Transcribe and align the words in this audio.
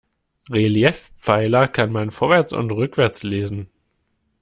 Reliefpfeiler 0.49 1.67
kann 1.67 1.91
man 1.91 2.09
vorwärts 2.09 2.53
und 2.53 2.71
rückwärts 2.71 3.21
lesen. 3.21 3.69